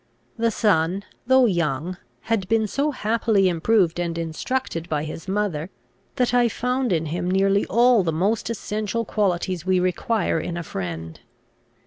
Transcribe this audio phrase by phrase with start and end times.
[0.35, 5.69] The son, though young, had been so happily improved and instructed by his mother,
[6.15, 10.63] that I found in him nearly all the most essential qualities we require in a
[10.63, 11.19] friend.